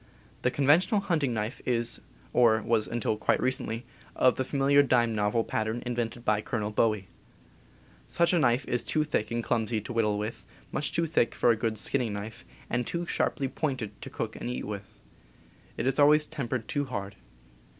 [0.41, 2.01] The conventional hunting knife is,
[2.33, 3.85] or was until quite recently,
[4.15, 7.07] of the familiar dime novel pattern invented by Colonel Bowie.
[8.07, 11.51] Such a knife is too thick and clumsy to whittle with, much too thick for
[11.51, 14.99] a good skinning knife, and too sharply pointed to cook and eat with.
[15.77, 17.15] It is always tempered too hard.